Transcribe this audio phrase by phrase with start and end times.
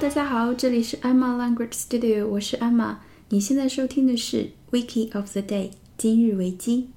[0.00, 2.96] 大家好，这里是 Emma Language Studio，我是 Emma。
[3.28, 6.88] 你现在收听的是 Wiki of the Day，今日维基。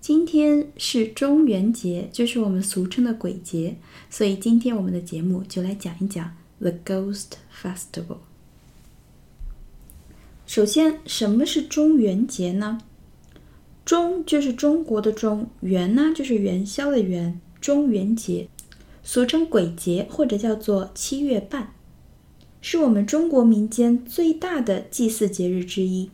[0.00, 3.76] 今天是中元节，就是我们俗称的鬼节，
[4.08, 8.18] 所以今天我们的节目就来讲一讲 The Ghost Festival。
[10.46, 12.80] 首先，什么是中元节呢？
[13.84, 18.48] 中就是中国的中，元呢就是元宵的元，中元节。
[19.10, 21.72] 俗称鬼节或者叫做七月半，
[22.60, 26.10] 是我们中国民间最大的祭祀节日之一。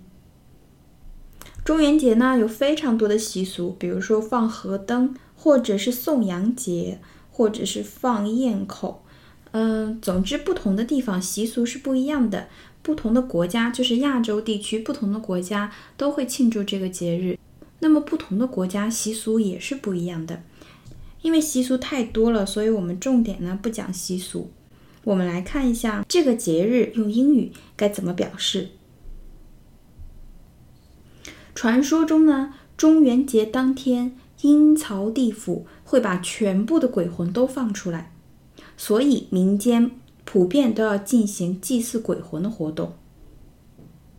[1.64, 7.00] 中元节呢有非常多的习俗，比如说放河灯，或者是送洋节，
[7.32, 9.02] 或者是放焰口。
[9.50, 12.46] 嗯，总之不同的地方习俗是不一样的。
[12.80, 17.36] 不同的国家，就是亚洲地区不同的国家都会庆祝这个节日。
[17.80, 20.44] 那么不同的国家习俗也是不一样的。
[21.24, 24.50] 因为习俗太多了，所以我们重点呢不讲习俗。
[25.04, 28.68] 我们来看一下这个节日用英语该怎么表示。
[31.54, 38.12] 传说中呢，中元节当天，阴曹地府会把全部的鬼魂都放出来，
[38.76, 39.92] 所以民间
[40.26, 42.92] 普遍都要进行祭祀鬼魂的活动。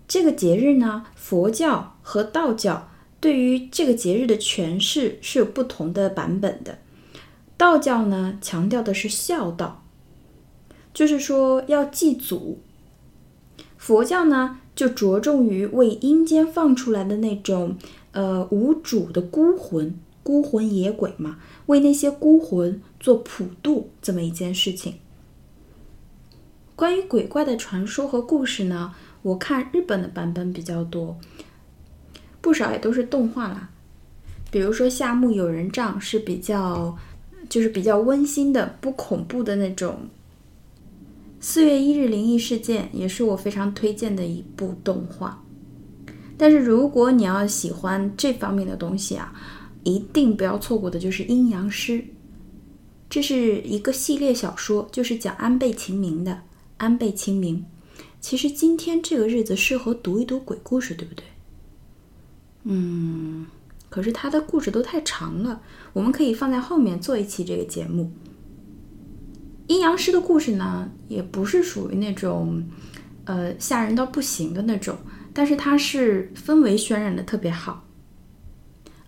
[0.07, 2.89] 这个节日呢，佛教和道教
[3.19, 6.79] 对于这个节日的诠释是有不同的版本的。
[7.57, 9.85] 道教呢强调的是孝道，
[10.93, 12.57] 就是说要祭祖；
[13.77, 17.77] 佛教呢就着重于为阴间放出来的那种
[18.11, 24.95] 呃无主的孤魂、孤魂野鬼嘛，为那些孤魂做普渡这么一件事情。
[26.75, 31.17] 关于鬼怪的传说和故事呢，我看日本的版本比较多，
[32.41, 33.69] 不少也都是动画啦，
[34.51, 36.97] 比如说夏目友人帐是比较。
[37.49, 40.09] 就是比较温馨的、不恐怖的那种。
[41.39, 45.43] 四月一日灵异事件也是我非常推荐的一部动画。
[46.37, 49.33] 但是如果你要喜欢这方面的东西啊，
[49.83, 51.93] 一定不要错过的就是《阴阳师》，
[53.09, 56.41] 这是一个系列小说，就是讲安倍晴明的。
[56.77, 57.63] 安倍晴明，
[58.19, 61.23] 其实今天这个日子适合读一读鬼故事，对不对？
[62.63, 63.45] 嗯。
[63.87, 65.61] 可是他的故事都太长了，
[65.95, 68.11] 我们可以放在后面做一期这个节目。
[69.67, 72.61] 阴阳师的故事呢，也不是属于那种，
[73.23, 74.97] 呃，吓人到不行的那种，
[75.33, 77.85] 但是它是氛围渲染的特别好，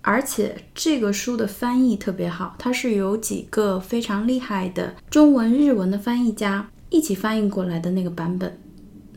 [0.02, 8.58] 而且这个书的翻译特别好，它是有几个非常厉害的中文、日文的翻译家一起翻译过来的那个版本，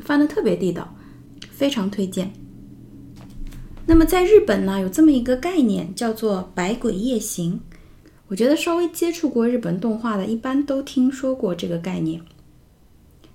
[0.01, 0.93] 翻的特别地道，
[1.53, 2.33] 非常推荐。
[3.91, 7.61] 那么在日本呢，有这么一个概念叫做“百鬼夜行”。
[8.29, 12.23] 我觉得稍微接触过日本动画的，一般都听说过这个概念。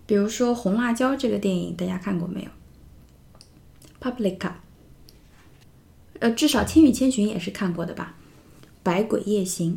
[0.05, 2.47] 比如说《红辣椒》这个电影，大家看过没有
[3.99, 4.53] ？Publica，
[6.19, 8.15] 呃，至少《千与千寻》也是看过的吧？
[8.81, 9.73] 《百鬼夜行》，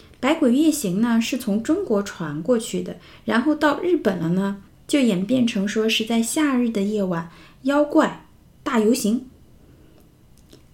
[0.20, 7.28] 《百鬼夜行》呢是从中国传过去的，然后到日本了呢，就演变成说是在夏日的夜晚，
[7.62, 8.28] 妖怪
[8.62, 9.30] 大游行。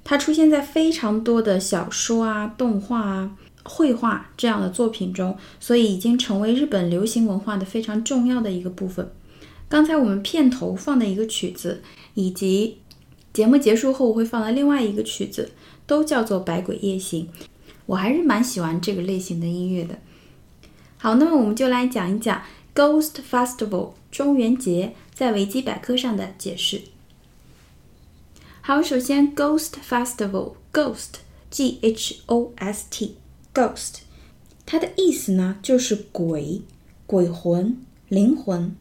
[0.09, 9.13] 它出现在非常多的小说啊、动画啊、绘画这样的作品中，所以已经成为日本流行文化的非常重要的一个部分。
[9.69, 11.83] 刚才我们片头放的一个曲子，
[12.15, 12.79] 以及
[13.35, 15.51] 节目结束后会放的另外一个曲子，
[15.87, 17.29] 都叫做《百鬼夜行》。
[17.85, 19.99] 我还是蛮喜欢这个类型的音乐的。
[20.97, 22.41] 好，那么我们就来讲一讲
[22.75, 26.81] Ghost Festival 中元节在维基百科上的解释。
[28.68, 33.96] 好，首先，Ghost Festival，Ghost，G H O S T，Ghost，
[34.66, 36.62] 它的意思呢就是鬼、
[37.06, 37.78] 鬼魂、
[38.08, 38.76] 灵魂。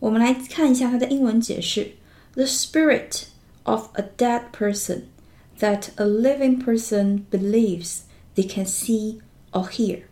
[0.00, 1.92] 我们来看一下它的英文解释：
[2.32, 3.26] The spirit
[3.62, 5.02] of a dead person
[5.60, 8.00] that a living person believes
[8.34, 9.20] they can see
[9.52, 10.02] or hear.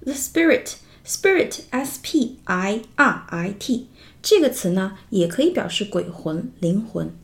[0.00, 3.88] The spirit，spirit，S P I R I T，
[4.22, 7.14] 这个词呢也可以表示鬼魂、灵魂。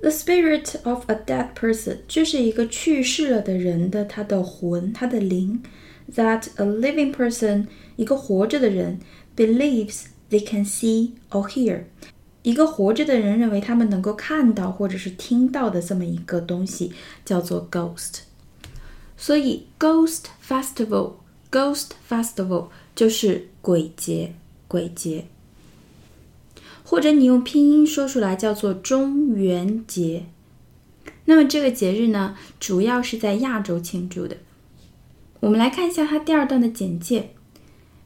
[0.00, 5.62] The spirit of a dead person 就是一个去世了的人的他的魂，他的灵。
[6.14, 7.66] That a living person
[7.96, 9.00] 一个活着的人
[9.36, 11.84] believes they can see or hear
[12.42, 16.92] 一个活着的人认为他们能够看到或者是听到的这么一个东西
[17.24, 18.20] 叫做 ghost。
[19.16, 24.32] 所以 ghost festival，ghost festival 就是鬼节，
[24.66, 25.26] 鬼节。
[26.89, 30.25] 或者你用拼音说出来叫做中元节。
[31.25, 34.37] 那么这个节日呢，主要是在亚洲庆祝的。
[35.39, 37.31] 我们来看一下它第二段的简介。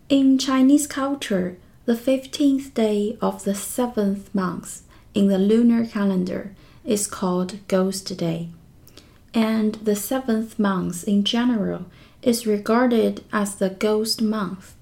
[0.08, 1.56] In Chinese culture,
[1.86, 4.80] the 15th day of the seventh month
[5.14, 6.52] in the lunar calendar
[6.84, 8.48] is called Ghost Day,
[9.34, 11.82] and the seventh month in general
[12.22, 14.74] is regarded as the ghost month,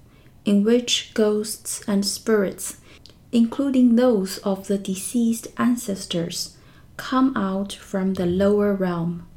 [0.44, 2.78] in which ghosts and spirits,
[3.33, 6.55] including those of the deceased ancestors,
[6.97, 9.27] come out from the lower realm.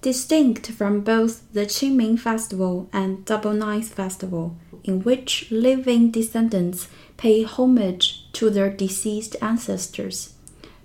[0.00, 7.42] Distinct from both the Qingming Festival and Double Ninth Festival, in which living descendants pay
[7.42, 10.34] homage to their deceased ancestors.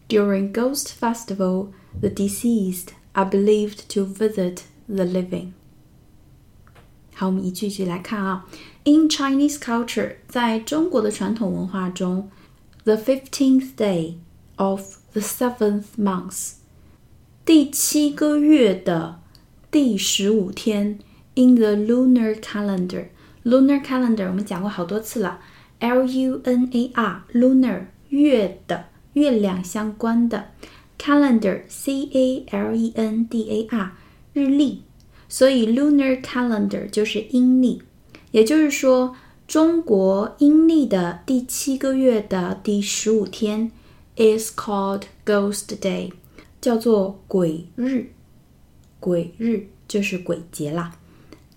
[0.07, 5.53] During Ghost Festival, the deceased are believed to visit the living.
[7.19, 8.45] 好，我们一句一句来看啊。
[8.85, 12.31] In Chinese culture，在中国的传统文化中
[12.85, 14.13] ，the fifteenth day
[14.55, 16.53] of the seventh month，
[17.43, 19.19] 第七个月的
[19.69, 20.97] 第十五天
[21.35, 23.07] ，in the lunar calendar。
[23.43, 25.41] Lunar calendar 我们讲过好多次了
[25.79, 30.51] ，L U N A R lunar 月的月亮相关的
[30.97, 33.91] calendar C A L E N D A R
[34.31, 34.83] 日历，
[35.28, 37.82] 所以 lunar calendar 就是阴历，
[38.30, 39.16] 也就是说
[39.46, 43.70] 中国阴历的第七个月的第十五天
[44.16, 46.12] is called Ghost Day，
[46.60, 48.06] 叫做鬼日，
[49.00, 50.96] 鬼日就是鬼节啦。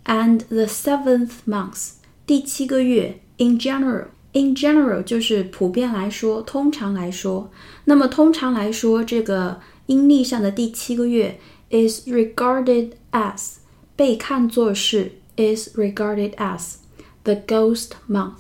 [0.06, 1.91] and the seventh month，
[2.25, 7.51] 第七个月，in general，in general 就是普遍来说，通常来说。
[7.85, 13.55] 那么通常来说，这个阴历上的第七个月 is regarded as
[13.94, 16.76] 被看作是 is regarded as
[17.25, 18.32] the ghost month，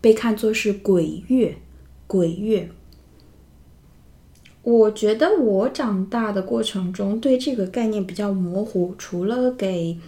[0.00, 1.56] 被看作是鬼月，
[2.06, 2.70] 鬼月。
[4.62, 9.98] 我觉得我长大的过程中对这个概念比较模糊，除了给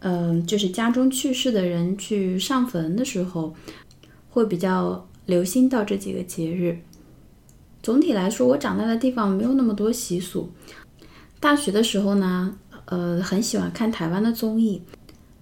[0.00, 3.54] 嗯，就是家中去世的人去上坟的时候，
[4.30, 6.78] 会比较留心到这几个节日。
[7.82, 10.50] 总体来说，我长大的地方没有那么多习俗。
[11.40, 12.58] 大学的时候呢，
[12.90, 14.82] 呃，很喜欢看台湾的综艺。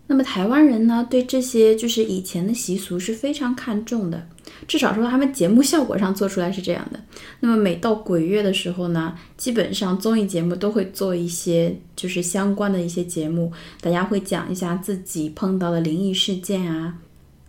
[0.08, 4.28] 那么台湾人呢，对这些就是以前的习俗是非常看重的。
[4.68, 7.00] 至少说他们节目效果上做出来是这样的。
[7.40, 16.98] 那么每到鬼月的时候呢，基本上综艺节目都会做一些就是相关的一些节目，大家会讲一下自己碰到的灵异事件啊，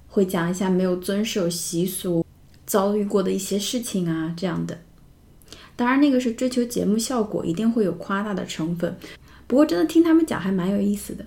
[0.08, 2.26] 会讲一下没有遵守习俗
[2.66, 4.80] 遭遇过的一些事情啊这样的。
[5.76, 8.98] 当然那个是追求节目效果，一定会有夸大的成分。
[9.48, 11.26] 不过真的听他们讲还蛮有意思的。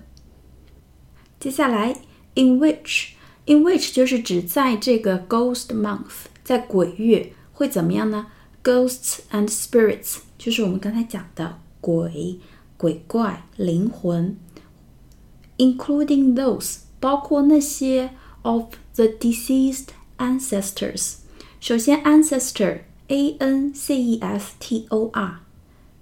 [1.39, 1.95] 接下来
[2.35, 3.15] ，in which。
[3.45, 8.27] In which 就是指在这个 Ghost Month，在鬼月会怎么样呢
[8.63, 12.39] ？Ghosts and spirits 就是我们刚才讲的鬼、
[12.77, 14.37] 鬼怪、灵魂
[15.57, 18.11] ，including those 包括那些
[18.43, 19.87] of the deceased
[20.19, 21.15] ancestors。
[21.59, 25.41] 首先，ancestor a n c e s t o r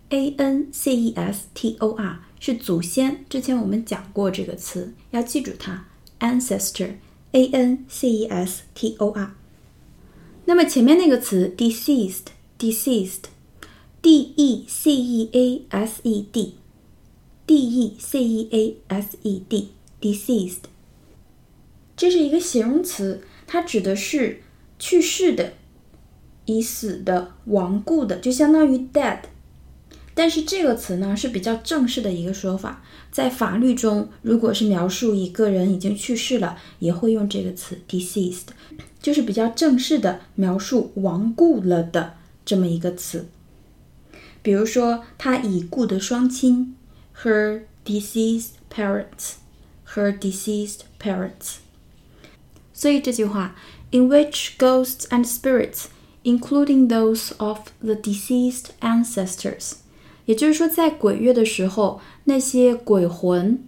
[0.09, 5.85] a n c e s t o r 是祖先，之前我们讲过这个词，要记住它
[6.19, 6.95] ，ancestor。
[7.31, 9.35] a n c e s t o r，
[10.45, 20.61] 那么前面那个词 deceased，deceased，d e c e a s e d，d e c e a s e d，deceased，
[21.95, 24.41] 这是一个形容词，它指的是
[24.79, 25.53] 去世的、
[26.45, 29.19] 已死的、亡故的，就相当于 dead。
[30.19, 38.47] 但是这个词呢是比较正式的一个说法，在法律中，如果是描述一个人已经去世了，也会用这个词 deceased，
[39.01, 43.29] 就是比较正式的描述亡故了的这么一个词。
[44.41, 46.75] 比如说，他已故的双亲
[47.23, 51.59] ，her deceased parents，her deceased parents。
[52.73, 53.55] 所以这句话
[53.91, 59.75] ，in which ghosts and spirits，including those of the deceased ancestors。
[60.29, 63.63] 也就是说，在鬼月的时候，那些鬼魂，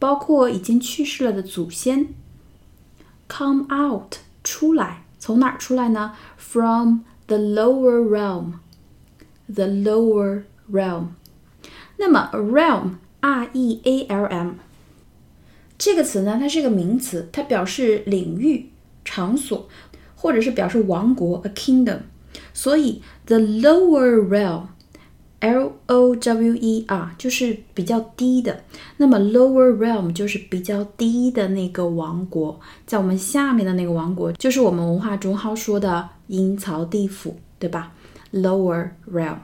[0.00, 2.08] 包括已经去世了的祖先
[3.28, 11.10] ，come out 出来，从哪儿出来呢？From the lower realm，the lower realm。
[11.98, 14.54] 那么 realm，r e a l m，
[15.78, 18.70] 这个词呢，它是个名词，它表示领域、
[19.04, 19.68] 场所，
[20.16, 22.00] 或者是表示王国，a kingdom。
[22.52, 24.62] 所以 the lower realm。
[25.43, 28.63] L O W E R 就是比较低的，
[28.97, 37.93] 那么 lower realm 就是比较低的那个王国，在我们下面的那个王国，就是我们文化中好说的阴曹地府，对吧？
[38.33, 39.37] Lower realm。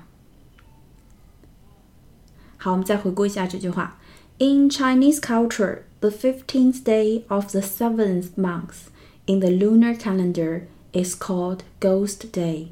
[2.57, 3.97] 好，我们再回顾一下这句话
[4.37, 8.89] In Chinese culture, the 15th day of the seventh month
[9.25, 12.67] in the lunar calendar is called Ghost Day,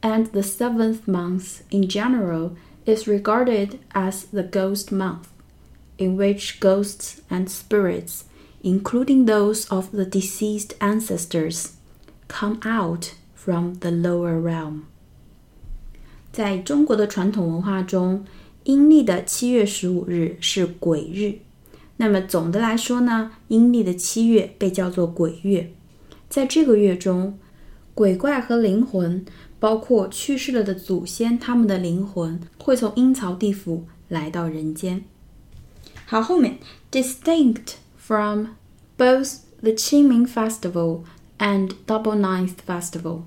[0.00, 2.52] and the seventh month in general
[2.84, 5.26] is regarded as the ghost month,
[5.98, 8.24] in which ghosts and spirits,
[8.62, 11.72] including those of the deceased ancestors,
[12.28, 14.82] come out from the lower realm.
[16.32, 18.24] 在中国的传统文化中，
[18.64, 21.38] 阴历的七月十五日是鬼日。
[21.96, 25.72] 那么总的来说呢，阴历的七月被叫做鬼月。
[26.28, 27.38] 在这个月中，
[27.93, 29.25] 鬼怪和灵魂，
[29.59, 35.03] 包括去世了的祖先，他们的灵魂会从阴曹地府来到人间。
[36.05, 36.57] 好，后面
[36.91, 38.47] distinct from
[38.97, 41.01] both the Qingming Festival
[41.37, 43.21] and Double Ninth Festival。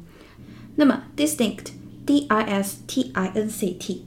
[0.76, 4.04] 那么 distinct，d i s t i n c t。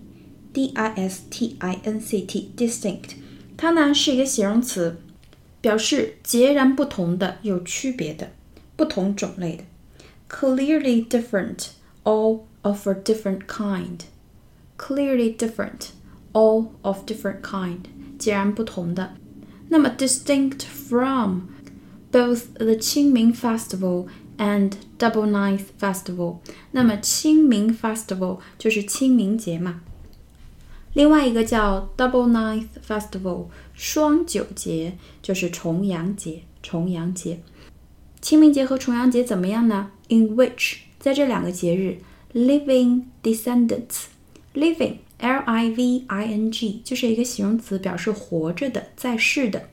[0.54, 3.12] D I S T I N C T distinct，
[3.56, 4.98] 它呢是一个形容词，
[5.62, 8.32] 表示截然不同的、有区别的、
[8.76, 9.64] 不同种类的。
[10.29, 11.71] Clearly different,
[12.05, 14.01] all of a different kind.
[14.79, 15.91] Clearly different,
[16.33, 17.81] all of different kind，
[18.19, 19.15] 截然不同的。
[19.69, 21.49] 那么 distinct from
[22.11, 24.07] both the 清明 festival
[24.39, 26.39] and Double Ninth festival，
[26.73, 29.81] 那么清明 festival 就是清明节嘛。
[30.95, 36.43] 另外一个叫 Double Ninth Festival 双九节，就是重阳节。
[36.63, 37.41] 重阳节，
[38.21, 42.00] 清明节和重阳节怎么样呢 ？In which 在这两个节日
[42.34, 49.70] ，living descendants，living L I V I N G 就是一个形容词，表示活着的、在世的、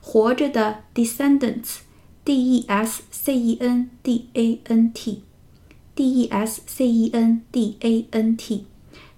[0.00, 7.10] 活着的 descendants，D E S C E N D A N T，D E S C E
[7.12, 8.66] N D A N T。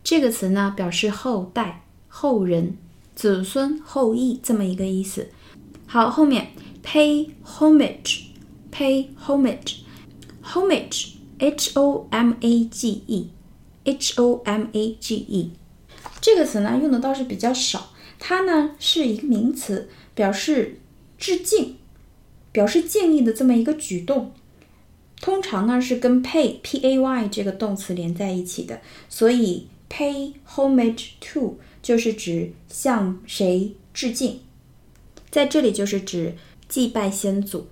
[0.03, 2.77] 这个词呢，表示后代、后人、
[3.15, 5.29] 子孙、后裔这么一个意思。
[5.87, 6.53] 好，后面
[6.85, 9.80] pay homage，pay homage
[10.53, 13.31] Homage, h o m a g e,
[13.85, 15.53] h o m a g e
[16.21, 17.93] 这个词呢用的倒是比较少。
[18.19, 20.81] 它呢是一个名词，表示
[21.19, 21.77] 致敬、
[22.53, 24.33] 表示敬意的这么一个举动。
[25.21, 29.69] 通常呢是跟 pay，p a y 这个动词连在一起的，所以。
[29.93, 34.39] Pay homage to 就是指向谁致敬，
[35.33, 36.37] 在这里就是指
[36.69, 37.67] 祭拜先祖。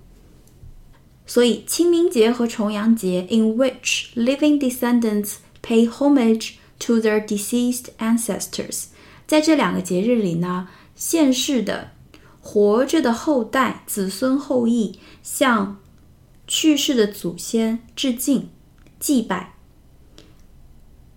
[1.28, 8.86] 所以清明节和重阳节，in which living descendants pay homage to their deceased ancestors，
[9.26, 11.92] 在这两个节日里呢，现世的
[12.40, 15.80] 活着的后代、子孙后裔向
[16.46, 18.50] 去世的祖先致敬、
[19.00, 19.54] 祭拜。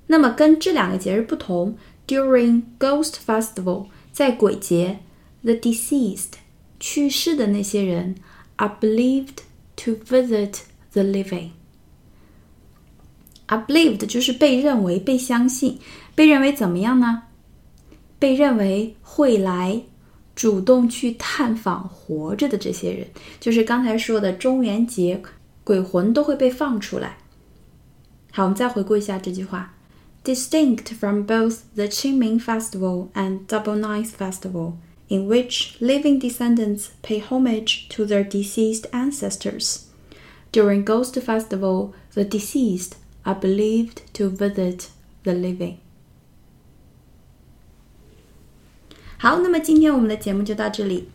[0.07, 4.99] 那么跟这两个节日不同，During Ghost Festival，在鬼节，
[5.43, 6.35] the deceased
[6.79, 8.15] 去世的那些人
[8.55, 9.39] are believed
[9.77, 10.61] to visit
[10.93, 15.79] the living。are believed 就是被认为、被相信、
[16.15, 17.23] 被认为怎么样呢？
[18.19, 19.83] 被认为会来
[20.35, 23.07] 主动去探访活着的这些人，
[23.39, 25.21] 就是刚才说的中元节，
[25.63, 27.17] 鬼魂都会被放出来。
[28.31, 29.73] 好，我们再回顾一下这句话。
[30.23, 34.73] distinct from both the Qingming Festival and Double Ninth Festival,
[35.09, 39.85] in which living descendants pay homage to their deceased ancestors.
[40.51, 44.87] During Ghost Festival, the deceased are believed to visit
[45.23, 45.75] the living.
[49.17, 51.09] 好，那么今天我们的节目就到这里。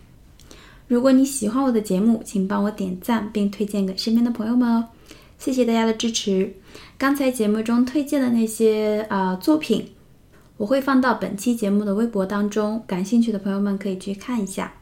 [0.88, 4.88] 如果你喜欢我的节目，请帮我点赞并推荐给身边的朋友们哦。
[5.38, 6.54] 谢谢大家的支持。
[6.98, 9.92] 刚才节目中推荐的那些啊作品，
[10.57, 14.73] 我会放到本期节目的微博当中，感兴趣的朋友们可以去看一下。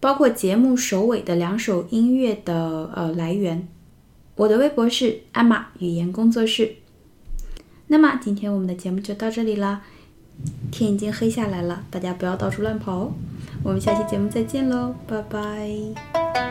[0.00, 3.68] 包括节目首尾的两首音乐的呃来源。
[4.36, 6.76] 我的微博是艾玛语言工作室。
[7.88, 9.82] 那么今天我们的节目就到这里了，
[10.72, 13.12] 天已经黑下来了，大家不要到处乱跑哦。
[13.62, 16.49] 我们下期节目再见喽，拜拜。